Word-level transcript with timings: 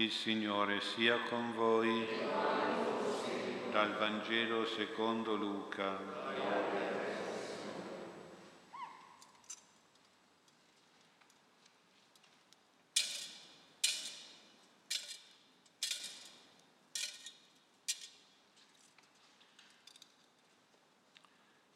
Il 0.00 0.10
Signore 0.10 0.80
sia 0.80 1.18
con 1.28 1.52
voi. 1.52 2.06
Dal 3.70 3.98
Vangelo 3.98 4.64
secondo 4.64 5.34
Luca. 5.34 6.00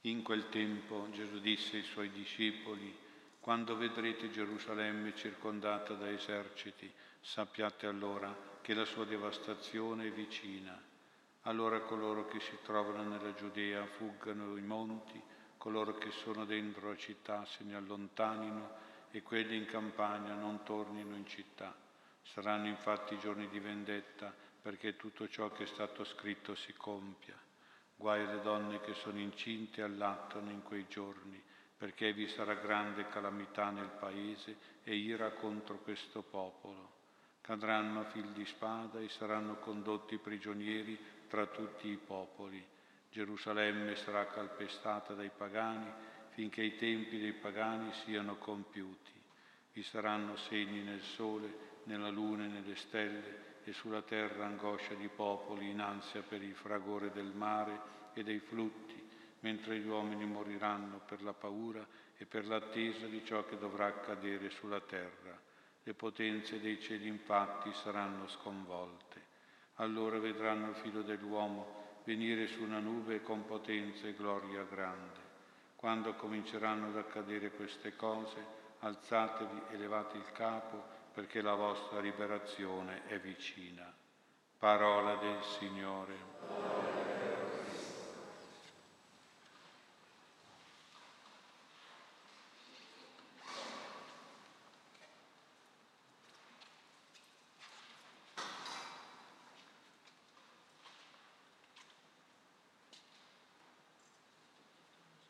In 0.01 0.23
quel 0.23 0.49
tempo 0.49 1.09
Gesù 1.11 1.41
disse 1.41 1.77
ai 1.77 1.83
suoi 1.83 2.11
discepoli, 2.11 3.04
quando 3.45 3.77
vedrete 3.77 4.31
Gerusalemme 4.31 5.15
circondata 5.15 5.93
da 5.93 6.09
eserciti, 6.09 6.91
sappiate 7.21 7.87
allora 7.87 8.35
che 8.63 8.73
la 8.73 8.87
sua 8.87 9.05
devastazione 9.05 10.07
è 10.07 10.11
vicina. 10.11 10.83
Allora 11.43 11.81
coloro 11.81 12.27
che 12.27 12.41
si 12.41 12.57
trovano 12.63 13.03
nella 13.03 13.35
Giudea 13.35 13.85
fuggano 13.85 14.57
i 14.57 14.63
monti, 14.63 15.21
coloro 15.59 15.99
che 15.99 16.11
sono 16.11 16.47
dentro 16.47 16.89
la 16.89 16.97
città 16.97 17.45
se 17.45 17.65
ne 17.65 17.75
allontanino 17.75 18.77
e 19.11 19.21
quelli 19.21 19.59
in 19.59 19.67
campagna 19.67 20.33
non 20.33 20.63
tornino 20.63 21.15
in 21.15 21.27
città. 21.27 21.77
Saranno 22.23 22.69
infatti 22.69 23.19
giorni 23.19 23.47
di 23.51 23.61
vendetta 23.61 24.33
perché 24.63 24.97
tutto 24.97 25.29
ciò 25.29 25.53
che 25.53 25.65
è 25.65 25.67
stato 25.67 26.03
scritto 26.05 26.55
si 26.55 26.73
compia. 26.73 27.39
Guai 27.95 28.25
alle 28.25 28.41
donne 28.41 28.81
che 28.81 28.95
sono 28.95 29.19
incinte 29.19 29.83
e 29.83 29.85
allattano 29.85 30.49
in 30.49 30.63
quei 30.63 30.87
giorni, 30.89 31.53
perché 31.77 32.13
vi 32.13 32.29
sarà 32.29 32.55
grande 32.55 33.09
calamità 33.09 33.71
nel 33.71 33.91
paese 33.99 34.57
e 34.85 34.95
ira 34.95 35.31
contro 35.33 35.79
questo 35.79 36.23
popolo 36.23 36.95
cadranno 37.45 38.01
a 38.01 38.05
fil 38.05 38.31
di 38.31 38.47
spada 38.47 39.01
e 39.01 39.11
saranno 39.11 39.57
condotti 39.57 40.17
prigionieri 40.17 40.99
tra 41.29 41.45
tutti 41.45 41.89
i 41.89 41.99
popoli. 41.99 42.65
Gerusalemme 43.11 43.97
sarà 43.97 44.27
calpestata 44.29 45.13
dai 45.13 45.29
pagani 45.29 45.93
finché 46.31 46.63
i 46.63 46.77
tempi 46.77 47.21
dei 47.21 47.35
pagani 47.35 47.93
siano 48.05 48.37
compiuti. 48.37 49.13
Vi 49.75 49.83
saranno 49.83 50.37
segni 50.37 50.81
nel 50.85 51.03
sole, 51.03 51.83
nella 51.85 52.09
luna 52.09 52.45
e 52.45 52.49
nelle 52.49 52.77
stelle 52.77 53.61
e 53.65 53.75
sulla 53.75 54.01
terra 54.01 54.47
angoscia 54.47 54.95
di 54.95 55.09
popoli 55.09 55.69
in 55.69 55.81
ansia 55.81 56.23
per 56.23 56.43
il 56.43 56.55
fragore 56.55 57.11
del 57.11 57.35
mare 57.35 57.79
e 58.15 58.23
dei 58.23 58.39
flutti, 58.39 58.94
mentre 59.45 59.79
gli 59.79 59.87
uomini 59.87 60.25
moriranno 60.25 61.01
per 61.07 61.23
la 61.23 61.35
paura 61.35 61.87
e 62.17 62.27
per 62.27 62.47
l'attesa 62.47 63.07
di 63.07 63.25
ciò 63.25 63.45
che 63.45 63.57
dovrà 63.57 63.87
accadere 63.87 64.51
sulla 64.51 64.81
terra 64.81 65.45
le 65.87 65.93
potenze 65.93 66.61
dei 66.61 66.81
cieli 66.81 67.07
infatti 67.07 67.71
saranno 67.75 68.27
sconvolte. 68.27 69.23
Allora 69.75 70.19
vedranno 70.19 70.71
il 70.71 70.77
figlio 70.77 71.03
dell'uomo 71.03 71.83
venire 72.05 72.47
su 72.47 72.63
una 72.63 72.79
nube 72.79 73.21
con 73.21 73.45
potenza 73.45 74.07
e 74.07 74.15
gloria 74.15 74.63
grande. 74.65 75.33
Quando 75.77 76.15
cominceranno 76.15 76.87
ad 76.89 76.97
accadere 76.97 77.51
queste 77.51 77.97
cose, 77.97 78.43
alzatevi 78.79 79.61
e 79.73 79.77
levate 79.77 80.17
il 80.17 80.33
capo, 80.33 80.83
perché 81.13 81.43
la 81.43 81.55
vostra 81.55 82.01
liberazione 82.01 83.07
è 83.07 83.21
vicina. 83.21 83.93
Parola 84.57 85.17
del 85.17 85.43
Signore. 85.43 87.04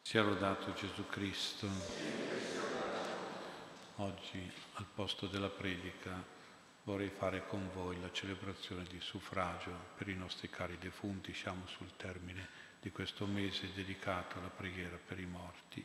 Sia 0.07 0.23
lodato 0.23 0.75
Gesù 0.75 1.07
Cristo. 1.09 1.67
Oggi 3.97 4.53
al 4.75 4.85
posto 4.95 5.27
della 5.27 5.49
predica 5.49 6.23
vorrei 6.83 7.09
fare 7.09 7.47
con 7.47 7.71
voi 7.73 7.99
la 7.99 8.13
celebrazione 8.13 8.85
di 8.85 9.01
suffragio 9.01 9.73
per 9.97 10.09
i 10.09 10.15
nostri 10.15 10.51
cari 10.51 10.77
defunti. 10.79 11.33
Siamo 11.33 11.67
sul 11.67 11.97
termine 11.97 12.47
di 12.83 12.91
questo 12.91 13.25
mese 13.25 13.73
dedicato 13.73 14.39
alla 14.39 14.51
preghiera 14.51 14.99
per 15.03 15.19
i 15.19 15.25
morti. 15.25 15.85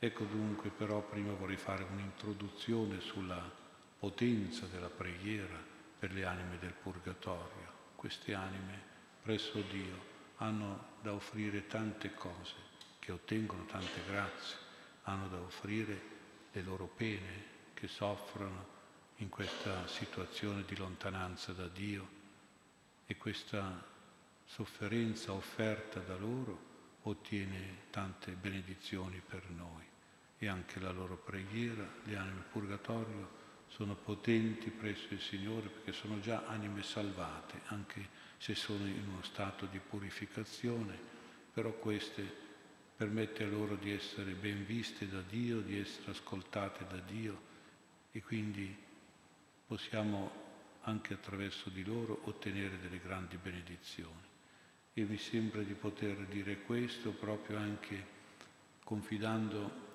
Ecco 0.00 0.24
dunque 0.24 0.70
però 0.70 1.00
prima 1.00 1.32
vorrei 1.32 1.56
fare 1.56 1.84
un'introduzione 1.84 3.00
sulla 3.00 3.40
potenza 4.00 4.66
della 4.66 4.90
preghiera 4.90 5.56
per 5.96 6.12
le 6.12 6.24
anime 6.24 6.58
del 6.58 6.72
purgatorio. 6.72 7.72
Queste 7.94 8.34
anime 8.34 8.82
presso 9.22 9.62
Dio 9.62 10.16
hanno 10.38 10.96
da 11.02 11.12
offrire 11.12 11.68
tante 11.68 12.12
cose 12.14 12.67
che 13.08 13.14
ottengono 13.14 13.64
tante 13.64 14.02
grazie, 14.06 14.56
hanno 15.04 15.28
da 15.28 15.40
offrire 15.40 15.98
le 16.52 16.60
loro 16.60 16.84
pene 16.94 17.56
che 17.72 17.88
soffrono 17.88 18.76
in 19.16 19.30
questa 19.30 19.86
situazione 19.86 20.62
di 20.66 20.76
lontananza 20.76 21.52
da 21.52 21.68
Dio 21.68 22.06
e 23.06 23.16
questa 23.16 23.82
sofferenza 24.44 25.32
offerta 25.32 26.00
da 26.00 26.18
loro 26.18 26.66
ottiene 27.04 27.84
tante 27.88 28.32
benedizioni 28.32 29.22
per 29.26 29.48
noi. 29.48 29.86
E 30.36 30.46
anche 30.46 30.78
la 30.78 30.90
loro 30.90 31.16
preghiera, 31.16 31.88
le 32.02 32.14
anime 32.14 32.44
purgatorio 32.52 33.36
sono 33.68 33.94
potenti 33.94 34.68
presso 34.68 35.14
il 35.14 35.20
Signore 35.22 35.70
perché 35.70 35.92
sono 35.92 36.20
già 36.20 36.44
anime 36.46 36.82
salvate, 36.82 37.62
anche 37.68 38.06
se 38.36 38.54
sono 38.54 38.86
in 38.86 39.08
uno 39.08 39.22
stato 39.22 39.64
di 39.64 39.78
purificazione, 39.78 40.94
però 41.54 41.72
queste 41.72 42.47
permette 42.98 43.44
loro 43.44 43.76
di 43.76 43.92
essere 43.92 44.32
ben 44.32 44.66
viste 44.66 45.08
da 45.08 45.20
Dio, 45.20 45.60
di 45.60 45.78
essere 45.78 46.10
ascoltate 46.10 46.84
da 46.90 46.98
Dio 46.98 47.40
e 48.10 48.20
quindi 48.20 48.76
possiamo 49.64 50.46
anche 50.80 51.14
attraverso 51.14 51.70
di 51.70 51.84
loro 51.84 52.22
ottenere 52.24 52.80
delle 52.80 52.98
grandi 52.98 53.36
benedizioni. 53.36 54.26
E 54.94 55.04
mi 55.04 55.16
sembra 55.16 55.62
di 55.62 55.74
poter 55.74 56.16
dire 56.26 56.62
questo 56.62 57.12
proprio 57.12 57.58
anche 57.58 58.04
confidando 58.82 59.86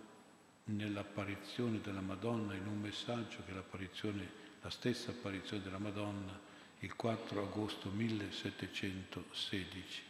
nell'apparizione 0.66 1.82
della 1.82 2.00
Madonna 2.00 2.54
in 2.54 2.68
un 2.68 2.80
messaggio 2.80 3.44
che 3.46 3.52
la 3.52 4.70
stessa 4.70 5.12
apparizione 5.12 5.62
della 5.62 5.78
Madonna 5.78 6.40
il 6.80 6.96
4 6.96 7.42
agosto 7.42 7.90
1716 7.90 10.02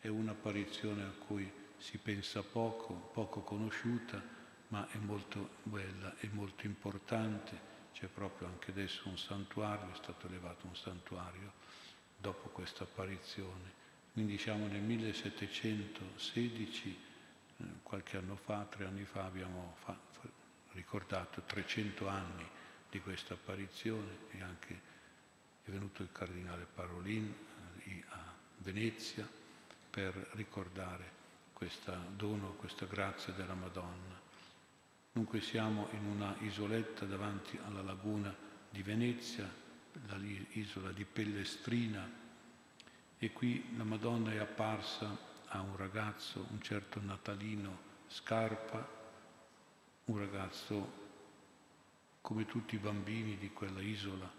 è 0.00 0.08
un'apparizione 0.08 1.02
a 1.02 1.12
cui 1.26 1.66
si 1.78 1.98
pensa 1.98 2.42
poco, 2.42 2.94
poco 3.12 3.40
conosciuta, 3.40 4.22
ma 4.68 4.86
è 4.90 4.98
molto 4.98 5.56
bella 5.62 6.14
e 6.18 6.28
molto 6.32 6.66
importante. 6.66 7.66
C'è 7.92 8.06
proprio 8.06 8.48
anche 8.48 8.70
adesso 8.70 9.08
un 9.08 9.16
santuario, 9.16 9.92
è 9.92 9.96
stato 9.96 10.26
elevato 10.26 10.66
un 10.66 10.76
santuario 10.76 11.52
dopo 12.16 12.48
questa 12.50 12.84
apparizione. 12.84 13.76
Quindi 14.12 14.38
siamo 14.38 14.66
nel 14.66 14.82
1716, 14.82 16.98
eh, 17.58 17.64
qualche 17.82 18.16
anno 18.16 18.36
fa, 18.36 18.66
tre 18.68 18.84
anni 18.84 19.04
fa, 19.04 19.24
abbiamo 19.24 19.76
fa, 19.80 19.96
ricordato 20.72 21.42
300 21.42 22.08
anni 22.08 22.46
di 22.90 23.00
questa 23.00 23.34
apparizione 23.34 24.18
e 24.30 24.42
anche 24.42 24.96
è 25.64 25.70
venuto 25.70 26.02
il 26.02 26.10
cardinale 26.12 26.66
Parolin 26.72 27.34
eh, 27.84 28.04
a 28.08 28.34
Venezia 28.58 29.28
per 29.90 30.14
ricordare 30.32 31.17
questo 31.58 31.92
dono, 32.14 32.52
questa 32.52 32.86
grazia 32.86 33.32
della 33.32 33.54
Madonna. 33.54 34.14
Dunque 35.10 35.40
siamo 35.40 35.88
in 35.90 36.06
una 36.06 36.36
isoletta 36.42 37.04
davanti 37.04 37.58
alla 37.66 37.82
laguna 37.82 38.32
di 38.70 38.80
Venezia, 38.84 39.52
l'isola 40.18 40.92
di 40.92 41.04
Pellestrina, 41.04 42.08
e 43.18 43.32
qui 43.32 43.74
la 43.76 43.82
Madonna 43.82 44.30
è 44.30 44.36
apparsa 44.36 45.18
a 45.48 45.60
un 45.60 45.76
ragazzo, 45.76 46.46
un 46.48 46.62
certo 46.62 47.00
Natalino 47.02 47.76
Scarpa, 48.06 48.88
un 50.04 50.16
ragazzo 50.16 50.92
come 52.20 52.46
tutti 52.46 52.76
i 52.76 52.78
bambini 52.78 53.36
di 53.36 53.50
quella 53.50 53.80
isola, 53.80 54.30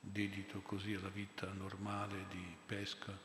dedito 0.00 0.60
così 0.60 0.92
alla 0.92 1.08
vita 1.08 1.50
normale 1.50 2.26
di 2.28 2.44
pesca, 2.66 3.16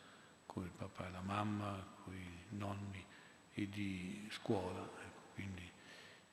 con 0.45 0.63
il 0.63 0.71
papà 0.71 1.09
e 1.09 1.12
la 1.12 1.21
mamma, 1.21 1.85
con 2.06 2.15
i 2.15 2.56
nonni 2.56 3.12
e 3.53 3.69
di 3.69 4.27
scuola, 4.31 4.81
ecco, 4.81 5.21
quindi 5.33 5.69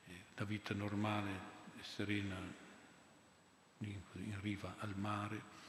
eh, 0.07 0.23
la 0.35 0.45
vita 0.45 0.73
normale 0.73 1.29
e 1.79 1.83
serena 1.83 2.35
in, 3.79 4.01
riva 4.41 4.75
al 4.79 4.95
mare. 4.97 5.59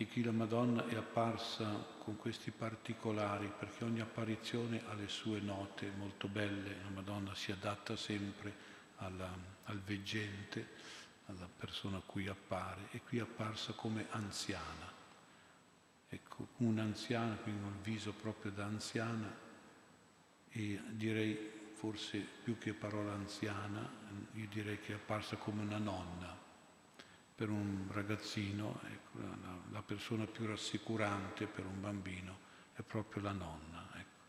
E 0.00 0.06
qui 0.06 0.22
la 0.22 0.30
Madonna 0.30 0.86
è 0.86 0.94
apparsa 0.94 1.66
con 1.98 2.16
questi 2.16 2.52
particolari, 2.52 3.52
perché 3.58 3.82
ogni 3.82 4.00
apparizione 4.00 4.82
ha 4.86 4.94
le 4.94 5.08
sue 5.08 5.40
note 5.40 5.90
molto 5.96 6.28
belle, 6.28 6.76
la 6.82 6.90
Madonna 6.90 7.34
si 7.34 7.50
adatta 7.50 7.96
sempre 7.96 8.54
alla, 8.96 9.28
al 9.64 9.80
veggente, 9.80 10.68
alla 11.26 11.48
persona 11.48 11.96
a 11.96 12.02
cui 12.06 12.28
appare 12.28 12.88
e 12.92 13.00
qui 13.00 13.18
è 13.18 13.22
apparsa 13.22 13.72
come 13.72 14.06
anziana. 14.10 14.94
Ecco, 16.08 16.48
un'anziana, 16.58 17.34
quindi 17.34 17.64
un 17.64 17.82
viso 17.82 18.12
proprio 18.12 18.52
da 18.52 18.64
anziana 18.64 19.46
e 20.50 20.80
direi 20.90 21.56
forse 21.74 22.18
più 22.42 22.58
che 22.58 22.74
parola 22.74 23.12
anziana, 23.12 23.88
io 24.32 24.46
direi 24.48 24.80
che 24.80 24.92
è 24.92 24.96
apparsa 24.96 25.36
come 25.36 25.62
una 25.62 25.78
nonna. 25.78 26.36
Per 27.34 27.48
un 27.50 27.86
ragazzino, 27.92 28.80
ecco, 28.90 29.18
la, 29.20 29.58
la, 29.70 29.82
persona 29.82 30.26
più 30.26 30.46
rassicurante 30.46 31.46
per 31.46 31.64
un 31.66 31.80
bambino 31.80 32.38
è 32.74 32.82
proprio 32.82 33.22
la 33.22 33.30
nonna. 33.30 33.88
Ecco. 33.94 34.24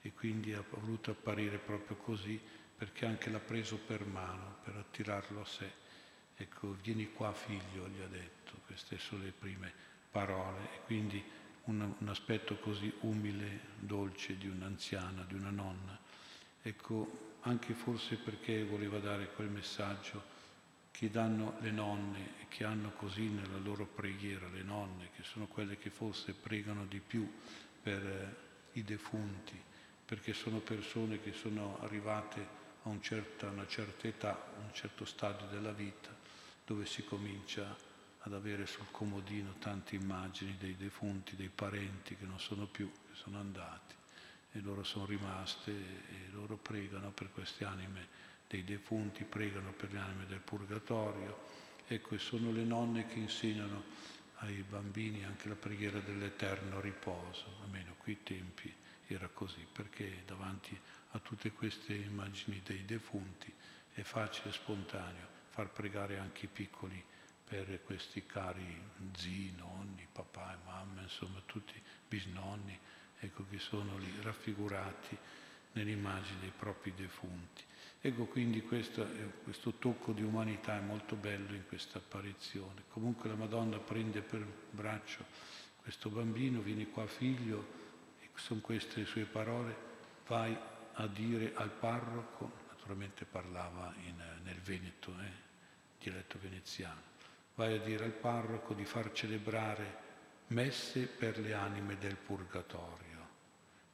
E 0.00 0.12
quindi 0.14 0.54
ha 0.54 0.64
voluto 0.70 1.10
apparire 1.10 1.58
proprio 1.58 1.96
così 1.96 2.40
perché 2.74 3.04
anche 3.04 3.28
l'ha 3.28 3.38
preso 3.38 3.76
per 3.76 4.06
mano, 4.06 4.56
per 4.64 4.76
attirarlo 4.76 5.42
a 5.42 5.44
sé. 5.44 5.70
Ecco, 6.36 6.76
vieni 6.82 7.12
qua 7.12 7.32
figlio, 7.34 7.86
gli 7.88 8.00
ha 8.00 8.08
detto, 8.08 8.54
queste 8.64 8.98
sono 8.98 9.24
le 9.24 9.32
prime 9.32 9.72
parole. 10.10 10.62
E 10.74 10.80
quindi 10.86 11.22
un, 11.64 11.94
un 11.98 12.08
aspetto 12.08 12.56
così 12.58 12.92
umile, 13.00 13.60
dolce 13.78 14.36
di 14.36 14.48
un'anziana, 14.48 15.24
di 15.26 15.34
una 15.34 15.50
nonna. 15.50 15.98
Ecco, 16.62 17.36
anche 17.42 17.74
forse 17.74 18.16
perché 18.16 18.64
voleva 18.64 18.98
dare 18.98 19.30
quel 19.32 19.48
messaggio 19.48 20.32
che 20.90 21.10
danno 21.10 21.56
le 21.60 21.70
nonne 21.70 22.40
e 22.40 22.46
che 22.48 22.64
hanno 22.64 22.92
così 22.92 23.28
nella 23.28 23.58
loro 23.58 23.84
preghiera, 23.84 24.48
le 24.48 24.62
nonne, 24.62 25.10
che 25.16 25.24
sono 25.24 25.46
quelle 25.46 25.76
che 25.76 25.90
forse 25.90 26.34
pregano 26.34 26.86
di 26.86 27.00
più 27.00 27.28
per 27.82 28.06
eh, 28.06 28.78
i 28.78 28.84
defunti, 28.84 29.60
perché 30.04 30.32
sono 30.32 30.58
persone 30.58 31.20
che 31.20 31.32
sono 31.32 31.78
arrivate 31.80 32.62
a 32.84 32.88
un 32.88 33.02
certa, 33.02 33.48
una 33.48 33.66
certa 33.66 34.06
età, 34.06 34.30
a 34.32 34.60
un 34.60 34.72
certo 34.72 35.04
stadio 35.04 35.46
della 35.48 35.72
vita, 35.72 36.14
dove 36.64 36.86
si 36.86 37.04
comincia 37.04 37.76
ad 38.26 38.32
avere 38.32 38.66
sul 38.66 38.86
comodino 38.90 39.54
tante 39.58 39.96
immagini 39.96 40.56
dei 40.58 40.76
defunti, 40.76 41.36
dei 41.36 41.50
parenti 41.54 42.16
che 42.16 42.24
non 42.24 42.40
sono 42.40 42.66
più, 42.66 42.90
che 42.90 43.14
sono 43.14 43.38
andati 43.38 43.94
e 44.52 44.60
loro 44.60 44.82
sono 44.82 45.04
rimaste 45.04 45.70
e 45.70 46.28
loro 46.30 46.56
pregano 46.56 47.10
per 47.10 47.30
queste 47.32 47.64
anime 47.64 48.08
dei 48.48 48.64
defunti, 48.64 49.24
pregano 49.24 49.72
per 49.72 49.92
le 49.92 49.98
anime 49.98 50.26
del 50.26 50.40
purgatorio. 50.40 51.62
Ecco, 51.86 52.14
e 52.14 52.18
sono 52.18 52.50
le 52.50 52.64
nonne 52.64 53.06
che 53.06 53.18
insegnano 53.18 53.84
ai 54.36 54.62
bambini 54.62 55.24
anche 55.24 55.48
la 55.48 55.54
preghiera 55.54 55.98
dell'eterno 56.00 56.80
riposo, 56.80 57.58
almeno 57.62 57.94
qui 57.98 58.22
tempi 58.22 58.72
era 59.06 59.28
così, 59.28 59.66
perché 59.70 60.22
davanti 60.24 60.78
a 61.10 61.18
tutte 61.18 61.52
queste 61.52 61.94
immagini 61.94 62.62
dei 62.64 62.84
defunti 62.86 63.52
è 63.92 64.00
facile 64.02 64.48
e 64.48 64.52
spontaneo 64.52 65.26
far 65.50 65.68
pregare 65.68 66.18
anche 66.18 66.46
i 66.46 66.48
piccoli 66.48 67.04
per 67.46 67.82
questi 67.84 68.24
cari 68.26 68.82
zii, 69.16 69.54
nonni, 69.56 70.06
papà 70.10 70.54
e 70.54 70.58
mamma, 70.64 71.02
insomma 71.02 71.40
tutti 71.44 71.80
bisnonni, 72.08 72.78
ecco, 73.20 73.44
che 73.48 73.58
sono 73.58 73.96
lì 73.98 74.12
raffigurati 74.22 75.16
nell'immagine 75.72 76.40
dei 76.40 76.52
propri 76.56 76.92
defunti. 76.94 77.62
Ecco 78.00 78.26
quindi 78.26 78.62
questo, 78.62 79.06
questo, 79.42 79.72
tocco 79.74 80.12
di 80.12 80.22
umanità 80.22 80.76
è 80.76 80.80
molto 80.80 81.16
bello 81.16 81.54
in 81.54 81.66
questa 81.66 81.98
apparizione. 81.98 82.82
Comunque 82.90 83.28
la 83.28 83.34
Madonna 83.34 83.78
prende 83.78 84.20
per 84.20 84.44
braccio 84.70 85.24
questo 85.80 86.10
bambino, 86.10 86.60
vieni 86.60 86.90
qua 86.90 87.06
figlio, 87.06 87.82
e 88.20 88.28
sono 88.34 88.60
queste 88.60 89.00
le 89.00 89.06
sue 89.06 89.24
parole, 89.24 89.76
vai 90.26 90.56
a 90.94 91.06
dire 91.06 91.52
al 91.54 91.70
parroco, 91.70 92.52
naturalmente 92.68 93.24
parlava 93.24 93.92
in, 94.04 94.22
nel 94.42 94.60
Veneto, 94.60 95.14
eh, 95.20 95.30
dialetto 95.98 96.38
veneziano, 96.40 97.00
vai 97.54 97.74
a 97.74 97.80
dire 97.80 98.04
al 98.04 98.12
parroco 98.12 98.74
di 98.74 98.84
far 98.84 99.12
celebrare 99.12 100.02
messe 100.48 101.06
per 101.06 101.38
le 101.38 101.54
anime 101.54 101.96
del 101.98 102.16
purgatorio 102.16 103.14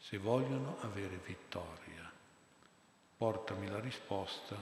se 0.00 0.16
vogliono 0.16 0.80
avere 0.80 1.20
vittoria. 1.24 2.10
Portami 3.16 3.68
la 3.68 3.80
risposta, 3.80 4.56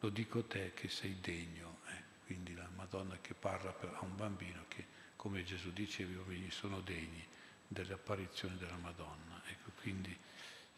lo 0.00 0.08
dico 0.08 0.44
te 0.44 0.72
che 0.74 0.88
sei 0.88 1.18
degno. 1.20 1.78
Eh? 1.88 2.02
Quindi 2.24 2.54
la 2.54 2.68
Madonna 2.74 3.18
che 3.20 3.34
parla 3.34 3.76
a 3.78 4.04
un 4.04 4.16
bambino 4.16 4.64
che, 4.68 4.86
come 5.16 5.44
Gesù 5.44 5.70
diceva, 5.72 6.12
i 6.12 6.16
bambini 6.16 6.50
sono 6.50 6.80
degni 6.80 7.22
delle 7.68 7.92
apparizioni 7.92 8.56
della 8.56 8.78
Madonna. 8.78 9.42
Ecco, 9.46 9.70
quindi, 9.82 10.16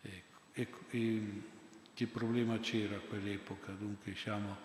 ecco, 0.02 0.40
ecco, 0.52 0.78
che 1.94 2.06
problema 2.08 2.58
c'era 2.58 2.96
a 2.96 3.00
quell'epoca? 3.00 3.70
Dunque 3.70 4.10
al, 4.10 4.58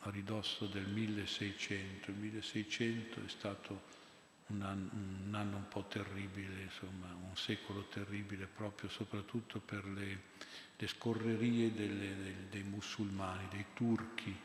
a 0.00 0.10
ridosso 0.10 0.66
del 0.66 0.86
1600. 0.86 2.10
Il 2.10 2.16
1600 2.16 3.24
è 3.24 3.28
stato 3.28 4.00
un 4.48 4.62
anno, 4.62 4.90
un 4.92 5.34
anno, 5.34 5.56
un 5.56 5.68
po' 5.68 5.84
terribile, 5.84 6.62
insomma, 6.62 7.06
un 7.14 7.36
secolo 7.36 7.84
terribile 7.84 8.46
proprio 8.46 8.90
soprattutto 8.90 9.60
per 9.60 9.84
le, 9.86 10.20
le 10.76 10.86
scorrerie 10.86 11.72
delle, 11.72 12.16
dei, 12.16 12.36
dei, 12.50 12.62
musulmani, 12.62 13.48
dei 13.50 13.66
turchi, 13.72 14.36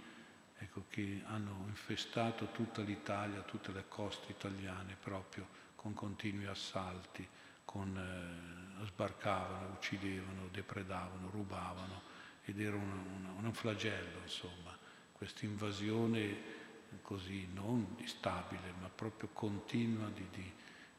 ecco, 0.58 0.86
che 0.90 1.22
hanno 1.26 1.66
infestato 1.68 2.52
tutta 2.52 2.82
l'Italia, 2.82 3.42
tutte 3.42 3.72
le 3.72 3.86
coste 3.88 4.32
italiane 4.32 4.96
proprio 5.02 5.66
con 5.76 5.94
continui 5.94 6.46
assalti, 6.46 7.28
con, 7.66 7.98
eh, 7.98 8.86
sbarcavano, 8.86 9.74
uccidevano, 9.74 10.48
depredavano, 10.52 11.30
rubavano 11.30 12.02
ed 12.46 12.62
era 12.62 12.76
un, 12.76 13.36
un, 13.38 13.46
un 13.46 13.54
flagello, 13.54 14.20
insomma, 14.24 14.77
questa 15.18 15.46
invasione 15.46 16.56
così 17.02 17.48
non 17.54 17.98
stabile, 18.06 18.74
ma 18.80 18.90
proprio 18.90 19.30
continua 19.34 20.10
di, 20.10 20.26
di, 20.32 20.52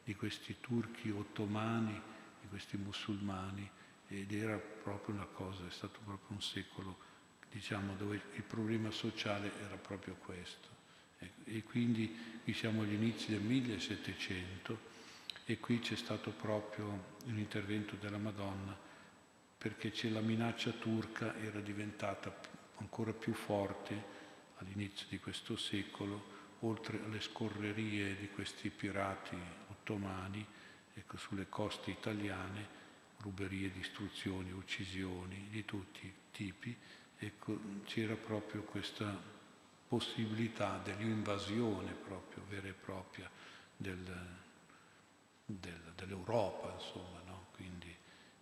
di 0.03 0.15
questi 0.15 0.57
turchi 0.59 1.09
ottomani, 1.09 1.99
di 2.41 2.47
questi 2.47 2.77
musulmani, 2.77 3.69
ed 4.07 4.31
era 4.33 4.57
proprio 4.57 5.15
una 5.15 5.25
cosa, 5.25 5.65
è 5.67 5.71
stato 5.71 5.99
proprio 6.03 6.35
un 6.35 6.41
secolo, 6.41 6.97
diciamo, 7.51 7.95
dove 7.95 8.21
il 8.35 8.43
problema 8.43 8.91
sociale 8.91 9.51
era 9.65 9.75
proprio 9.75 10.15
questo. 10.15 10.77
E 11.45 11.63
quindi 11.63 12.39
qui 12.43 12.53
siamo 12.53 12.83
agli 12.83 12.93
inizi 12.93 13.31
del 13.31 13.41
1700 13.41 14.87
e 15.45 15.59
qui 15.59 15.79
c'è 15.79 15.95
stato 15.95 16.31
proprio 16.31 17.17
un 17.25 17.37
intervento 17.37 17.95
della 17.95 18.17
Madonna 18.17 18.77
perché 19.57 19.91
c'è 19.91 20.07
la 20.09 20.21
minaccia 20.21 20.71
turca 20.71 21.35
era 21.41 21.59
diventata 21.59 22.33
ancora 22.79 23.13
più 23.13 23.33
forte 23.33 24.17
all'inizio 24.57 25.07
di 25.09 25.19
questo 25.19 25.55
secolo, 25.55 26.37
oltre 26.61 26.99
alle 27.03 27.21
scorrerie 27.21 28.15
di 28.17 28.29
questi 28.29 28.69
pirati 28.69 29.37
ottomani, 29.69 30.45
ecco, 30.93 31.17
sulle 31.17 31.47
coste 31.47 31.91
italiane, 31.91 32.77
ruberie, 33.17 33.71
distruzioni, 33.71 34.51
uccisioni 34.51 35.47
di 35.49 35.63
tutti 35.65 36.05
i 36.05 36.13
tipi, 36.31 36.75
ecco, 37.17 37.59
c'era 37.85 38.15
proprio 38.15 38.63
questa 38.63 39.37
possibilità 39.87 40.79
dell'invasione 40.83 41.93
proprio 41.93 42.43
vera 42.47 42.67
e 42.67 42.73
propria 42.73 43.29
del, 43.75 43.97
del, 45.45 45.93
dell'Europa, 45.95 46.73
insomma, 46.73 47.21
no? 47.25 47.47
Quindi, 47.53 47.95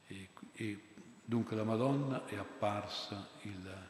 e, 0.08 0.30
e, 0.54 0.84
dunque 1.24 1.56
la 1.56 1.64
Madonna 1.64 2.26
è 2.26 2.36
apparsa 2.36 3.30
il, 3.44 3.90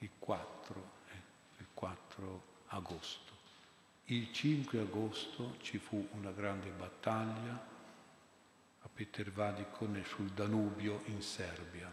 il 0.00 0.10
4 0.18 0.98
4 1.80 2.42
agosto. 2.66 3.32
Il 4.06 4.30
5 4.32 4.80
agosto 4.80 5.56
ci 5.62 5.78
fu 5.78 6.06
una 6.12 6.30
grande 6.30 6.68
battaglia 6.68 7.68
a 8.82 8.88
Petervalicon 8.92 10.02
sul 10.06 10.28
Danubio 10.32 11.00
in 11.06 11.22
Serbia 11.22 11.90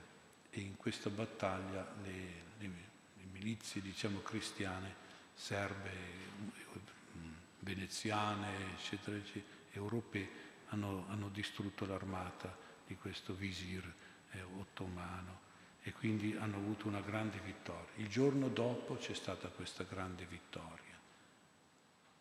e 0.49 0.59
in 0.59 0.75
questa 0.75 1.09
battaglia 1.09 1.87
le, 2.03 2.43
le, 2.57 2.67
le 3.15 3.23
milizie 3.31 3.79
diciamo, 3.79 4.19
cristiane 4.19 5.05
serbe, 5.33 5.91
veneziane, 7.59 8.73
eccetera, 8.73 9.15
eccetera, 9.15 9.55
europee 9.71 10.29
hanno, 10.69 11.05
hanno 11.07 11.29
distrutto 11.29 11.85
l'armata 11.85 12.53
di 12.85 12.95
questo 12.95 13.33
visir 13.33 13.85
eh, 14.31 14.41
ottomano 14.41 15.45
e 15.87 15.93
quindi 15.93 16.35
hanno 16.37 16.57
avuto 16.57 16.89
una 16.89 16.99
grande 16.99 17.39
vittoria. 17.39 17.87
Il 17.95 18.09
giorno 18.09 18.49
dopo 18.49 18.95
c'è 18.95 19.13
stata 19.13 19.47
questa 19.47 19.85
grande 19.85 20.25
vittoria, 20.25 20.99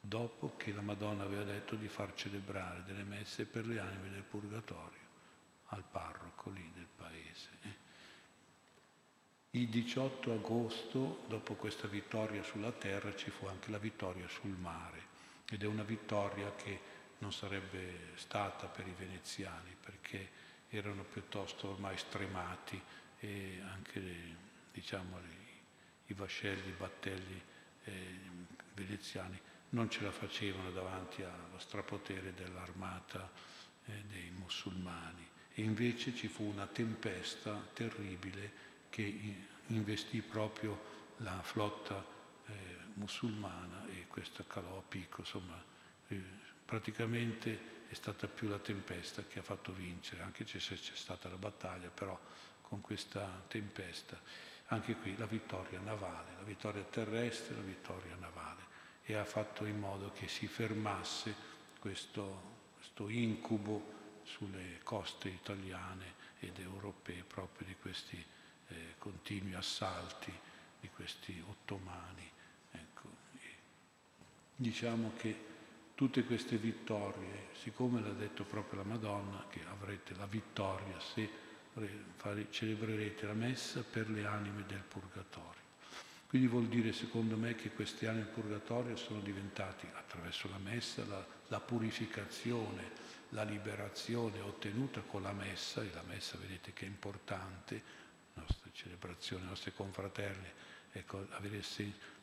dopo 0.00 0.54
che 0.56 0.72
la 0.72 0.82
Madonna 0.82 1.24
aveva 1.24 1.42
detto 1.42 1.74
di 1.74 1.88
far 1.88 2.14
celebrare 2.14 2.84
delle 2.84 3.02
messe 3.02 3.44
per 3.44 3.66
le 3.66 3.80
anime 3.80 4.10
del 4.10 4.22
purgatorio 4.22 5.00
al 5.70 5.82
parroco 5.82 6.50
lì 6.50 6.70
del 6.76 6.86
paese. 6.94 7.48
Eh. 7.62 7.74
Il 9.58 9.66
18 9.66 10.32
agosto, 10.32 11.24
dopo 11.26 11.54
questa 11.54 11.88
vittoria 11.88 12.44
sulla 12.44 12.70
terra, 12.70 13.16
ci 13.16 13.30
fu 13.30 13.46
anche 13.46 13.72
la 13.72 13.78
vittoria 13.78 14.28
sul 14.28 14.56
mare 14.56 15.02
ed 15.50 15.64
è 15.64 15.66
una 15.66 15.82
vittoria 15.82 16.54
che 16.54 16.78
non 17.18 17.32
sarebbe 17.32 18.12
stata 18.14 18.68
per 18.68 18.86
i 18.86 18.94
veneziani 18.96 19.74
perché 19.80 20.44
erano 20.68 21.02
piuttosto 21.02 21.70
ormai 21.70 21.98
stremati 21.98 22.80
e 23.20 23.60
anche 23.72 24.02
diciamo, 24.72 25.20
i 26.06 26.14
vascelli, 26.14 26.68
i 26.68 26.74
battelli 26.76 27.42
eh, 27.84 28.18
veneziani 28.74 29.40
non 29.70 29.90
ce 29.90 30.02
la 30.02 30.12
facevano 30.12 30.70
davanti 30.70 31.22
allo 31.22 31.58
strapotere 31.58 32.32
dell'armata 32.34 33.30
eh, 33.86 34.04
dei 34.08 34.30
musulmani. 34.30 35.26
E 35.54 35.62
invece 35.62 36.14
ci 36.14 36.28
fu 36.28 36.44
una 36.44 36.66
tempesta 36.66 37.54
terribile 37.72 38.64
che 38.90 39.34
investì 39.68 40.20
proprio 40.20 40.94
la 41.18 41.40
flotta 41.42 42.04
eh, 42.46 42.52
musulmana 42.94 43.86
e 43.88 44.06
questo 44.06 44.44
calò 44.46 44.78
a 44.78 44.82
picco, 44.82 45.20
insomma, 45.20 45.62
eh, 46.08 46.22
praticamente 46.64 47.74
è 47.88 47.94
stata 47.94 48.26
più 48.26 48.48
la 48.48 48.58
tempesta 48.58 49.24
che 49.24 49.38
ha 49.38 49.42
fatto 49.42 49.72
vincere, 49.72 50.22
anche 50.22 50.46
se 50.46 50.58
c'è 50.58 50.94
stata 50.94 51.28
la 51.28 51.36
battaglia, 51.36 51.88
però 51.88 52.18
con 52.68 52.80
questa 52.80 53.44
tempesta, 53.48 54.18
anche 54.66 54.96
qui 54.96 55.16
la 55.16 55.26
vittoria 55.26 55.78
navale, 55.80 56.32
la 56.36 56.42
vittoria 56.42 56.82
terrestre, 56.82 57.54
la 57.54 57.62
vittoria 57.62 58.16
navale, 58.16 58.64
e 59.04 59.14
ha 59.14 59.24
fatto 59.24 59.64
in 59.64 59.78
modo 59.78 60.10
che 60.12 60.26
si 60.26 60.48
fermasse 60.48 61.34
questo, 61.78 62.42
questo 62.74 63.08
incubo 63.08 63.94
sulle 64.24 64.80
coste 64.82 65.28
italiane 65.28 66.14
ed 66.40 66.58
europee 66.58 67.22
proprio 67.22 67.66
di 67.66 67.76
questi 67.80 68.22
eh, 68.68 68.94
continui 68.98 69.54
assalti 69.54 70.32
di 70.80 70.88
questi 70.88 71.40
ottomani. 71.48 72.28
Ecco. 72.72 73.08
Diciamo 74.56 75.12
che 75.16 75.54
tutte 75.94 76.24
queste 76.24 76.56
vittorie, 76.56 77.48
siccome 77.62 78.00
l'ha 78.00 78.12
detto 78.12 78.42
proprio 78.44 78.80
la 78.80 78.88
Madonna, 78.88 79.46
che 79.48 79.60
avrete 79.70 80.14
la 80.16 80.26
vittoria 80.26 80.98
se 80.98 81.44
celebrerete 82.50 83.26
la 83.26 83.34
messa 83.34 83.82
per 83.82 84.08
le 84.08 84.26
anime 84.26 84.64
del 84.66 84.82
purgatorio. 84.86 85.64
Quindi 86.26 86.48
vuol 86.48 86.66
dire, 86.66 86.92
secondo 86.92 87.36
me, 87.36 87.54
che 87.54 87.70
queste 87.70 88.08
anime 88.08 88.24
del 88.24 88.32
purgatorio 88.32 88.96
sono 88.96 89.20
diventati, 89.20 89.86
attraverso 89.92 90.48
la 90.48 90.58
messa, 90.58 91.04
la, 91.06 91.24
la 91.48 91.60
purificazione, 91.60 92.90
la 93.30 93.44
liberazione 93.44 94.40
ottenuta 94.40 95.00
con 95.00 95.22
la 95.22 95.32
messa, 95.32 95.82
e 95.82 95.90
la 95.94 96.02
messa 96.02 96.36
vedete 96.38 96.72
che 96.72 96.84
è 96.84 96.88
importante, 96.88 97.82
nostre 98.34 98.70
celebrazioni, 98.72 99.42
le 99.42 99.48
nostre 99.48 99.72
confraterne, 99.72 100.52
ecco, 100.92 101.26
avere 101.30 101.62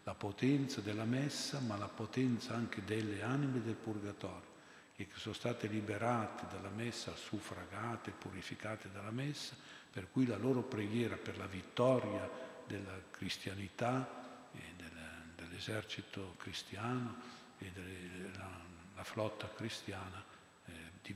la 0.03 0.13
potenza 0.13 0.81
della 0.81 1.05
messa, 1.05 1.60
ma 1.60 1.77
la 1.77 1.88
potenza 1.88 2.53
anche 2.53 2.83
delle 2.83 3.22
anime 3.22 3.63
del 3.63 3.75
purgatorio, 3.75 4.52
che 4.96 5.08
sono 5.16 5.34
state 5.34 5.68
liberate 5.68 6.46
dalla 6.52 6.70
messa, 6.70 7.16
suffragate, 7.16 8.12
purificate 8.12 8.92
dalla 8.92 9.12
messa, 9.12 9.56
per 9.92 10.10
cui 10.12 10.26
la 10.26 10.38
loro 10.38 10.62
preghiera 10.62 11.16
per 11.18 11.38
la 11.38 11.48
vittoria 11.48 12.30
della 12.68 13.00
cristianità 13.12 14.50
e 14.54 14.62
del, 14.78 14.92
dell'esercito 15.36 16.36
cristiano 16.38 17.16
e 17.58 17.72
della 17.72 19.04
flotta 19.04 19.50
cristiana 19.50 20.24
eh, 20.66 20.72
di, 21.02 21.14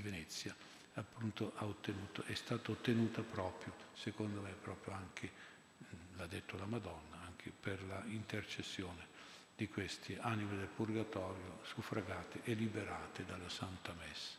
Venezia, 0.00 0.54
appunto 0.94 1.52
ottenuto, 1.58 2.22
è 2.24 2.34
stata 2.34 2.70
ottenuta 2.70 3.22
proprio, 3.22 3.72
secondo 3.94 4.40
me, 4.40 4.50
proprio 4.50 4.94
anche, 4.94 5.30
l'ha 6.16 6.26
detto 6.26 6.56
la 6.56 6.66
Madonna, 6.66 7.20
anche 7.24 7.50
per 7.50 7.82
la 7.84 8.02
intercessione 8.06 9.11
di 9.56 9.68
queste 9.68 10.18
anime 10.20 10.56
del 10.56 10.68
purgatorio 10.68 11.60
suffragate 11.62 12.40
e 12.44 12.54
liberate 12.54 13.24
dalla 13.24 13.48
Santa 13.48 13.92
Messa. 13.98 14.36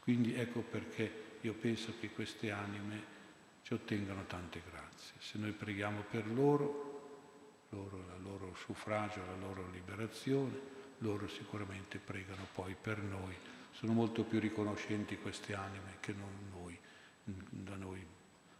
Quindi 0.00 0.34
ecco 0.34 0.60
perché 0.60 1.38
io 1.40 1.54
penso 1.54 1.94
che 2.00 2.10
queste 2.10 2.50
anime 2.50 3.20
ci 3.62 3.74
ottengano 3.74 4.24
tante 4.26 4.62
grazie. 4.68 5.14
Se 5.18 5.38
noi 5.38 5.52
preghiamo 5.52 6.02
per 6.10 6.26
loro, 6.26 7.66
loro 7.70 7.98
il 8.16 8.22
loro 8.22 8.54
suffragio, 8.56 9.24
la 9.24 9.36
loro 9.36 9.68
liberazione, 9.70 10.80
loro 10.98 11.28
sicuramente 11.28 11.98
pregano 11.98 12.46
poi 12.52 12.76
per 12.80 12.98
noi 12.98 13.34
sono 13.72 13.92
molto 13.92 14.24
più 14.24 14.38
riconoscenti 14.38 15.18
queste 15.18 15.54
anime 15.54 15.96
che 16.00 16.12
non 16.12 16.50
noi. 16.52 16.78
Da 17.24 17.76
noi 17.76 18.04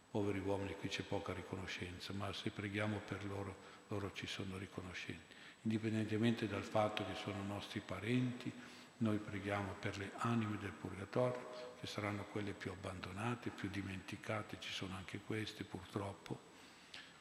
poveri 0.09 0.39
uomini 0.39 0.75
qui 0.75 0.89
c'è 0.89 1.03
poca 1.03 1.33
riconoscenza, 1.33 2.13
ma 2.13 2.31
se 2.33 2.49
preghiamo 2.49 2.99
per 2.99 3.25
loro, 3.25 3.55
loro 3.89 4.11
ci 4.13 4.27
sono 4.27 4.57
riconoscenti. 4.57 5.35
Indipendentemente 5.63 6.47
dal 6.47 6.63
fatto 6.63 7.05
che 7.05 7.15
sono 7.15 7.43
nostri 7.43 7.79
parenti, 7.79 8.51
noi 8.97 9.17
preghiamo 9.17 9.73
per 9.79 9.97
le 9.97 10.11
anime 10.17 10.57
del 10.59 10.71
purgatorio, 10.71 11.51
che 11.79 11.87
saranno 11.87 12.25
quelle 12.25 12.53
più 12.53 12.71
abbandonate, 12.71 13.49
più 13.49 13.69
dimenticate, 13.69 14.57
ci 14.59 14.71
sono 14.71 14.95
anche 14.95 15.19
queste 15.19 15.63
purtroppo, 15.63 16.39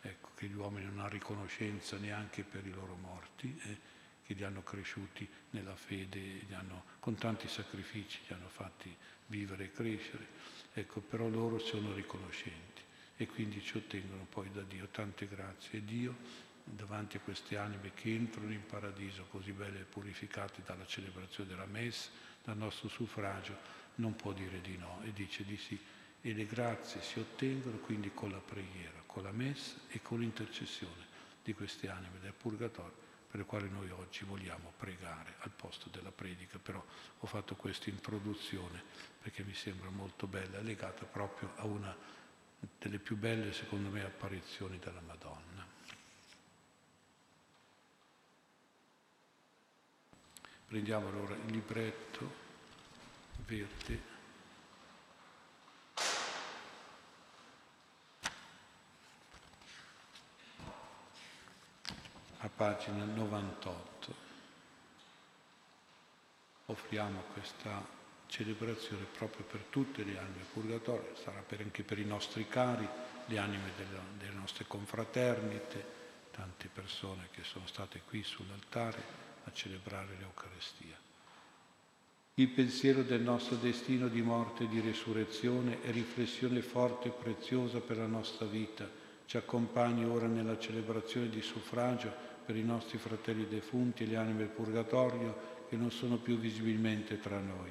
ecco, 0.00 0.30
che 0.34 0.46
gli 0.46 0.54
uomini 0.54 0.86
non 0.86 1.00
hanno 1.00 1.08
riconoscenza 1.08 1.96
neanche 1.96 2.42
per 2.42 2.66
i 2.66 2.70
loro 2.70 2.94
morti. 2.96 3.60
Eh 3.64 4.00
che 4.24 4.34
li 4.34 4.44
hanno 4.44 4.62
cresciuti 4.62 5.28
nella 5.50 5.74
fede, 5.74 6.46
hanno, 6.52 6.84
con 7.00 7.16
tanti 7.16 7.48
sacrifici 7.48 8.20
li 8.26 8.34
hanno 8.34 8.48
fatti 8.48 8.94
vivere 9.26 9.64
e 9.64 9.72
crescere. 9.72 10.26
Ecco, 10.72 11.00
però 11.00 11.28
loro 11.28 11.58
sono 11.58 11.92
riconoscenti 11.92 12.82
e 13.16 13.26
quindi 13.26 13.62
ci 13.62 13.76
ottengono 13.76 14.26
poi 14.28 14.50
da 14.50 14.62
Dio 14.62 14.88
tante 14.88 15.26
grazie. 15.26 15.78
E 15.78 15.84
Dio, 15.84 16.16
davanti 16.64 17.16
a 17.16 17.20
queste 17.20 17.56
anime 17.56 17.92
che 17.94 18.14
entrano 18.14 18.52
in 18.52 18.64
paradiso 18.66 19.26
così 19.30 19.52
belle 19.52 19.80
e 19.80 19.84
purificate 19.84 20.62
dalla 20.64 20.86
celebrazione 20.86 21.50
della 21.50 21.66
messa, 21.66 22.10
dal 22.42 22.56
nostro 22.56 22.88
suffragio, 22.88 23.56
non 23.96 24.16
può 24.16 24.32
dire 24.32 24.60
di 24.60 24.76
no 24.76 25.00
e 25.04 25.12
dice 25.12 25.44
di 25.44 25.56
sì. 25.56 25.78
E 26.20 26.32
le 26.34 26.46
grazie 26.46 27.02
si 27.02 27.18
ottengono 27.18 27.78
quindi 27.78 28.12
con 28.14 28.30
la 28.30 28.38
preghiera, 28.38 29.02
con 29.06 29.24
la 29.24 29.32
messa 29.32 29.76
e 29.88 30.00
con 30.00 30.20
l'intercessione 30.20 31.10
di 31.42 31.52
queste 31.52 31.88
anime 31.88 32.20
del 32.20 32.32
purgatorio 32.32 33.10
per 33.32 33.40
le 33.40 33.46
quali 33.46 33.70
noi 33.70 33.88
oggi 33.88 34.24
vogliamo 34.24 34.74
pregare 34.76 35.36
al 35.38 35.50
posto 35.50 35.88
della 35.88 36.12
predica, 36.12 36.58
però 36.58 36.84
ho 37.18 37.26
fatto 37.26 37.56
questa 37.56 37.88
introduzione 37.88 38.82
perché 39.22 39.42
mi 39.42 39.54
sembra 39.54 39.88
molto 39.88 40.26
bella, 40.26 40.60
legata 40.60 41.06
proprio 41.06 41.54
a 41.56 41.64
una 41.64 41.96
delle 42.78 42.98
più 42.98 43.16
belle, 43.16 43.54
secondo 43.54 43.88
me, 43.88 44.04
apparizioni 44.04 44.78
della 44.78 45.00
Madonna. 45.00 45.51
Prendiamo 50.72 51.08
allora 51.08 51.34
il 51.34 51.52
libretto 51.52 52.32
verde. 53.44 54.00
a 62.38 62.48
pagina 62.48 63.04
98. 63.04 64.14
Offriamo 66.64 67.20
questa 67.34 67.86
celebrazione 68.28 69.04
proprio 69.04 69.44
per 69.44 69.64
tutte 69.68 70.02
le 70.04 70.16
anime 70.16 70.36
del 70.36 70.46
purgatorio, 70.54 71.14
sarà 71.16 71.42
per 71.42 71.60
anche 71.60 71.82
per 71.82 71.98
i 71.98 72.06
nostri 72.06 72.48
cari, 72.48 72.88
le 73.26 73.38
anime 73.38 73.72
delle, 73.76 74.00
delle 74.16 74.32
nostre 74.32 74.64
confraternite, 74.66 75.84
tante 76.30 76.68
persone 76.72 77.28
che 77.30 77.44
sono 77.44 77.66
state 77.66 78.00
qui 78.08 78.22
sull'altare 78.22 79.31
a 79.44 79.52
celebrare 79.52 80.16
l'Eucarestia. 80.18 80.96
Il 82.34 82.48
pensiero 82.48 83.02
del 83.02 83.20
nostro 83.20 83.56
destino 83.56 84.08
di 84.08 84.22
morte 84.22 84.64
e 84.64 84.68
di 84.68 84.80
resurrezione 84.80 85.82
è 85.82 85.90
riflessione 85.90 86.62
forte 86.62 87.08
e 87.08 87.10
preziosa 87.10 87.80
per 87.80 87.98
la 87.98 88.06
nostra 88.06 88.46
vita. 88.46 88.88
Ci 89.26 89.36
accompagni 89.36 90.04
ora 90.06 90.26
nella 90.26 90.58
celebrazione 90.58 91.28
di 91.28 91.42
suffragio 91.42 92.10
per 92.44 92.56
i 92.56 92.64
nostri 92.64 92.96
fratelli 92.98 93.46
defunti 93.46 94.04
e 94.04 94.06
le 94.06 94.16
anime 94.16 94.38
del 94.38 94.48
purgatorio 94.48 95.66
che 95.68 95.76
non 95.76 95.90
sono 95.90 96.16
più 96.16 96.38
visibilmente 96.38 97.20
tra 97.20 97.38
noi. 97.38 97.70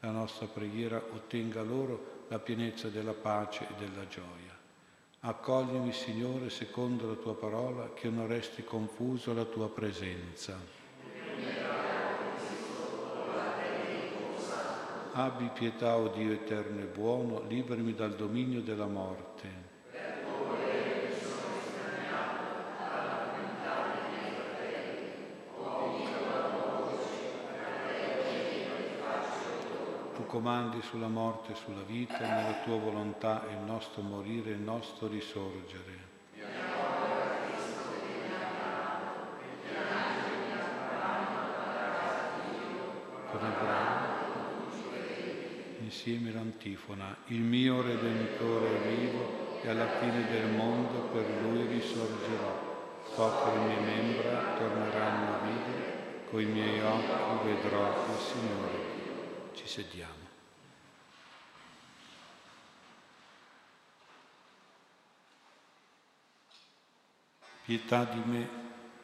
La 0.00 0.10
nostra 0.10 0.46
preghiera 0.46 1.02
ottenga 1.12 1.62
loro 1.62 2.26
la 2.28 2.38
pienezza 2.38 2.88
della 2.88 3.14
pace 3.14 3.66
e 3.66 3.74
della 3.78 4.06
gioia. 4.08 4.58
Accoglimi, 5.20 5.92
Signore, 5.92 6.50
secondo 6.50 7.06
la 7.06 7.14
tua 7.14 7.34
parola, 7.34 7.92
che 7.94 8.10
non 8.10 8.26
resti 8.26 8.64
confuso 8.64 9.30
alla 9.30 9.44
tua 9.44 9.70
presenza. 9.70 10.81
Abbi 15.14 15.50
pietà, 15.52 15.96
o 15.96 16.04
oh 16.04 16.08
Dio 16.08 16.32
eterno 16.32 16.80
e 16.80 16.86
buono, 16.86 17.42
liberami 17.46 17.94
dal 17.94 18.14
dominio 18.14 18.60
della 18.60 18.86
morte 18.86 19.70
comandi 30.32 30.80
sulla 30.80 31.08
morte 31.08 31.52
e 31.52 31.56
sulla 31.56 31.82
vita, 31.82 32.18
nella 32.20 32.62
tua 32.64 32.78
volontà 32.78 33.46
è 33.46 33.52
il 33.52 33.66
nostro 33.66 34.00
morire 34.00 34.48
e 34.48 34.54
il 34.54 34.60
nostro 34.60 35.06
risorgere. 35.06 36.11
Insieme 46.04 46.32
l'antifona, 46.32 47.16
il 47.26 47.38
mio 47.38 47.80
Redentore 47.80 48.66
è 48.66 48.88
vivo 48.88 49.60
e 49.62 49.68
alla 49.68 50.00
fine 50.00 50.28
del 50.32 50.48
mondo 50.48 50.98
per 51.12 51.24
lui 51.42 51.64
risorgerò. 51.68 53.04
So 53.14 53.44
che 53.44 53.56
le 53.56 53.64
mie 53.66 53.78
membra 53.78 54.56
torneranno 54.58 55.46
vive, 55.46 56.24
coi 56.28 56.46
miei 56.46 56.80
occhi 56.80 57.46
vedrò 57.46 57.88
il 57.88 58.18
Signore. 58.18 59.50
Ci 59.54 59.68
sediamo. 59.68 60.26
Pietà 67.64 68.04
di 68.06 68.22
me, 68.24 68.48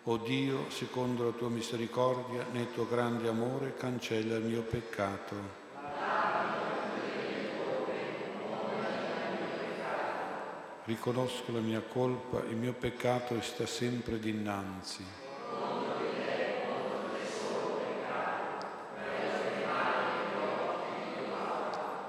o 0.02 0.14
oh 0.14 0.17
Dio, 0.17 0.69
secondo 0.71 1.26
la 1.26 1.31
tua 1.31 1.49
misericordia, 1.49 2.45
nel 2.50 2.73
tuo 2.73 2.88
grande 2.88 3.28
amore, 3.28 3.76
cancella 3.76 4.35
il 4.35 4.43
mio 4.43 4.62
peccato. 4.62 5.68
Riconosco 10.88 11.52
la 11.52 11.61
mia 11.61 11.83
colpa, 11.83 12.42
il 12.49 12.57
mio 12.57 12.73
peccato 12.73 13.38
sta 13.42 13.66
sempre 13.66 14.18
dinanzi. 14.18 15.04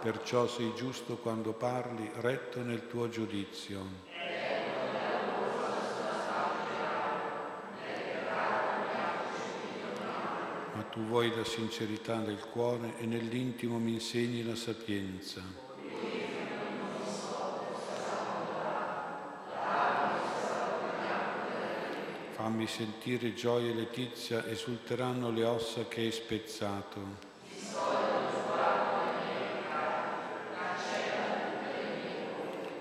Perciò 0.02 0.48
sei 0.48 0.72
giusto 0.78 1.18
quando 1.18 1.52
parli, 1.52 2.10
retto 2.22 2.62
nel 2.62 2.88
tuo 2.88 3.10
giudizio. 3.10 4.08
tu 10.90 11.02
vuoi 11.02 11.30
la 11.36 11.44
sincerità 11.44 12.16
del 12.16 12.40
cuore 12.40 12.98
e 12.98 13.06
nell'intimo 13.06 13.78
mi 13.78 13.92
insegni 13.92 14.44
la 14.44 14.56
sapienza. 14.56 15.69
Fammi 22.50 22.66
sentire 22.66 23.36
gioia 23.36 23.70
e 23.70 23.76
letizia, 23.76 24.44
esulteranno 24.48 25.30
le 25.30 25.44
ossa 25.44 25.88
che 25.88 26.02
hai 26.02 26.12
spezzato. 26.12 27.00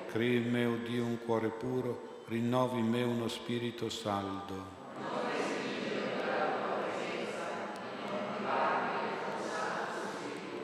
Crei 0.06 0.36
in 0.36 0.50
me, 0.50 0.64
o 0.64 0.72
oh 0.72 0.76
Dio, 0.76 1.04
un 1.04 1.18
cuore 1.22 1.50
puro, 1.50 2.22
rinnovi 2.28 2.78
in 2.78 2.88
me 2.88 3.02
uno 3.02 3.28
spirito 3.28 3.90
saldo. 3.90 4.76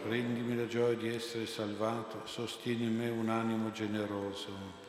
rendimi 0.06 0.56
la 0.56 0.66
gioia 0.66 0.96
di 0.96 1.14
essere 1.14 1.44
salvato, 1.44 2.22
sostieni 2.24 2.84
in 2.84 2.96
me 2.96 3.10
un 3.10 3.28
animo 3.28 3.70
generoso. 3.70 4.83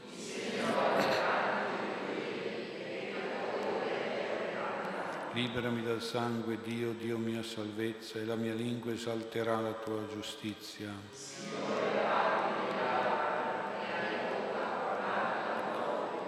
Liberami 5.35 5.83
dal 5.83 6.01
sangue, 6.01 6.59
Dio, 6.63 6.93
Dio 6.93 7.17
mia 7.17 7.43
salvezza, 7.43 8.19
e 8.19 8.23
la 8.23 8.35
mia 8.35 8.53
lingua 8.53 8.93
esalterà 8.93 9.59
la 9.59 9.73
tua 9.73 10.07
giustizia. 10.07 10.89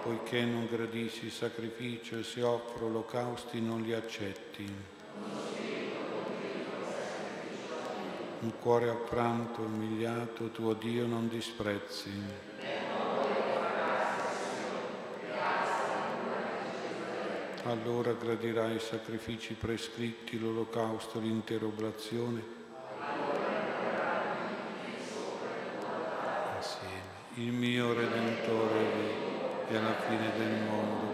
Poiché 0.02 0.44
non 0.44 0.66
gradisci 0.70 1.24
il 1.24 1.32
sacrificio 1.32 2.18
e 2.18 2.22
se 2.22 2.42
offro 2.42 2.84
olocausti 2.84 3.62
non 3.62 3.80
li 3.80 3.94
accetti. 3.94 4.96
un 8.40 8.52
cuore 8.60 8.88
affranto, 8.88 9.62
umiliato, 9.62 10.50
tuo 10.50 10.74
Dio 10.74 11.06
non 11.06 11.28
disprezzi. 11.28 12.47
Allora 17.68 18.12
gradirai 18.12 18.76
i 18.76 18.80
sacrifici 18.80 19.54
prescritti, 19.54 20.38
l'olocausto, 20.38 21.20
l'intera 21.20 21.66
oblazione. 21.66 22.42
Insieme. 26.56 27.16
Il 27.34 27.52
mio 27.52 27.92
Redentore 27.92 29.66
è 29.68 29.72
e 29.72 29.76
alla 29.76 29.94
fine 30.00 30.32
del 30.38 30.62
mondo 30.62 31.08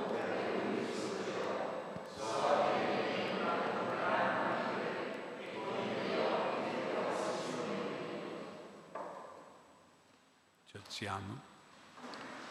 ringraziamo, 10.95 11.54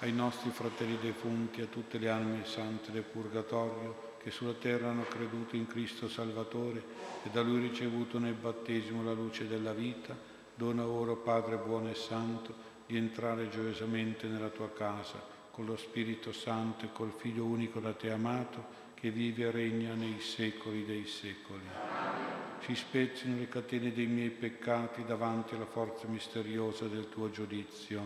ai 0.03 0.11
nostri 0.11 0.49
fratelli 0.49 0.97
defunti, 1.01 1.61
a 1.61 1.65
tutte 1.65 1.97
le 1.97 2.09
anime 2.09 2.43
sante 2.43 2.91
del 2.91 3.03
Purgatorio 3.03 4.11
che 4.21 4.31
sulla 4.31 4.53
terra 4.53 4.89
hanno 4.89 5.05
creduto 5.05 5.55
in 5.55 5.65
Cristo 5.65 6.09
Salvatore 6.09 6.83
e 7.23 7.29
da 7.29 7.41
Lui 7.41 7.61
ricevuto 7.61 8.19
nel 8.19 8.33
battesimo 8.33 9.01
la 9.01 9.13
luce 9.13 9.47
della 9.47 9.71
vita, 9.71 10.13
dona 10.55 10.85
ora, 10.85 11.13
Padre 11.15 11.55
buono 11.55 11.89
e 11.89 11.95
santo, 11.95 12.53
di 12.85 12.97
entrare 12.97 13.47
gioiosamente 13.47 14.27
nella 14.27 14.49
tua 14.49 14.71
casa 14.71 15.23
con 15.51 15.65
lo 15.65 15.77
Spirito 15.77 16.33
Santo 16.33 16.83
e 16.83 16.89
col 16.91 17.13
Figlio 17.15 17.45
unico 17.45 17.79
da 17.79 17.93
te 17.93 18.11
amato, 18.11 18.81
che 18.95 19.09
vive 19.09 19.45
e 19.45 19.51
regna 19.51 19.93
nei 19.93 20.19
secoli 20.19 20.83
dei 20.85 21.05
secoli 21.05 22.41
si 22.65 22.75
spezzino 22.75 23.37
le 23.37 23.49
catene 23.49 23.91
dei 23.91 24.07
miei 24.07 24.29
peccati 24.29 25.03
davanti 25.03 25.55
alla 25.55 25.65
forza 25.65 26.07
misteriosa 26.07 26.85
del 26.85 27.09
tuo 27.09 27.29
giudizio. 27.29 28.01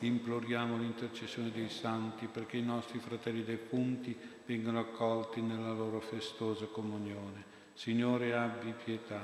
Imploriamo 0.00 0.76
l'intercessione 0.76 1.50
dei 1.50 1.70
santi 1.70 2.26
perché 2.26 2.58
i 2.58 2.62
nostri 2.62 2.98
fratelli 2.98 3.44
defunti 3.44 4.16
vengano 4.44 4.80
accolti 4.80 5.40
nella 5.40 5.72
loro 5.72 6.00
festosa 6.00 6.66
comunione. 6.66 7.44
Signore, 7.72 8.34
abbi 8.34 8.74
pietà. 8.84 9.22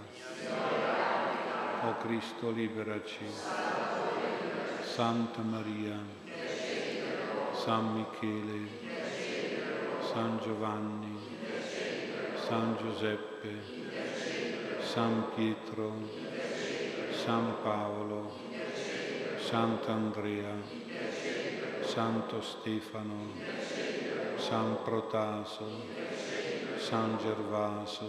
O 1.84 1.96
Cristo, 1.98 2.50
liberaci. 2.50 3.24
Santa 4.82 5.40
Maria, 5.40 5.98
San 7.54 7.94
Michele, 7.94 8.68
San 10.12 10.38
Giovanni, 10.42 11.16
San 12.46 12.76
Giuseppe, 12.76 13.56
San 14.82 15.32
Pietro, 15.34 15.94
San 17.10 17.54
Paolo, 17.62 18.51
Sant'Andrea, 19.52 20.54
Santo 21.82 22.40
Stefano, 22.40 23.32
San 24.38 24.78
Protaso, 24.82 25.66
San 26.78 27.18
Gervaso, 27.18 28.08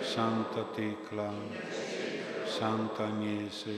Santa 0.00 0.64
Tecla, 0.74 1.30
Santa 2.46 3.02
Agnese, 3.04 3.76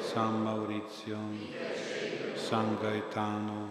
San 0.00 0.42
Maurizio, 0.42 1.16
San 2.34 2.76
Gaetano, 2.80 3.68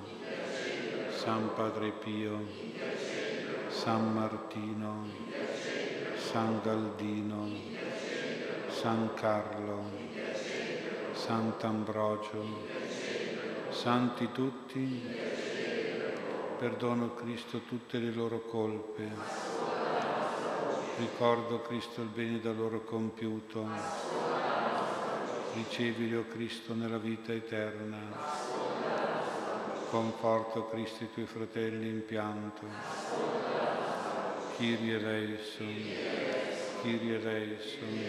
San 1.14 1.54
Padre 1.56 1.92
Pio, 1.92 2.40
San 3.68 4.14
Martino, 4.14 5.04
San 6.16 6.62
Galdino, 6.64 7.52
San 8.70 9.10
Carlo, 9.16 10.05
Sant'Ambrogio, 11.26 12.46
santi 13.70 14.32
tutti, 14.32 15.02
perdono 16.60 17.16
Cristo 17.16 17.62
tutte 17.68 17.98
le 17.98 18.12
loro 18.12 18.42
colpe, 18.42 19.10
ricordo 20.98 21.62
Cristo 21.62 22.04
il 22.04 22.10
bene 22.10 22.40
da 22.40 22.52
loro 22.52 22.84
compiuto 22.84 23.66
ricevili, 25.56 26.16
o 26.16 26.26
Cristo, 26.28 26.76
nella 26.76 27.00
vita 27.00 27.34
eterna. 27.34 27.98
Conforto, 29.90 30.68
Cristo, 30.68 31.06
i 31.06 31.12
tuoi 31.12 31.26
fratelli 31.26 31.88
in 31.88 32.06
pianto. 32.06 32.68
Kyrie 34.58 34.98
eleison, 34.98 35.74
Kyrie 36.84 37.16
eleison, 37.16 38.00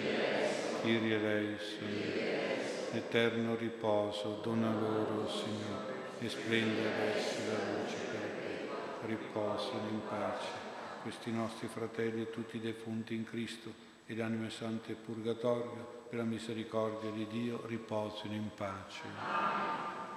Kyrie 0.83 1.15
eleison. 1.15 2.46
Eterno 2.93 3.57
riposo, 3.57 4.41
dona 4.43 4.73
loro, 4.73 5.29
Signore, 5.29 5.95
e 6.19 6.29
splende 6.29 6.81
ad 6.81 7.01
essi 7.15 7.47
la 7.47 7.79
luce 7.79 7.97
per 8.11 8.21
te. 8.21 9.07
Riposano 9.07 9.89
in 9.89 10.01
pace 10.09 10.65
questi 11.03 11.31
nostri 11.31 11.69
fratelli 11.69 12.23
e 12.23 12.31
tutti 12.31 12.57
i 12.57 12.61
defunti 12.61 13.15
in 13.15 13.25
Cristo 13.25 13.73
e 14.07 14.15
le 14.15 14.23
anime 14.23 14.51
sante 14.51 14.95
purgatorio 14.95 16.05
per 16.09 16.19
la 16.19 16.25
misericordia 16.25 17.11
di 17.11 17.27
Dio 17.29 17.65
riposino 17.67 18.35
in 18.35 18.51
pace. 18.55 20.06